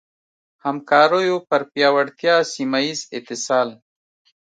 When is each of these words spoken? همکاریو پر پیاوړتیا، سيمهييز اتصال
همکاریو 0.65 1.37
پر 1.47 1.61
پیاوړتیا، 1.71 2.35
سيمهييز 2.53 2.99
اتصال 3.17 3.69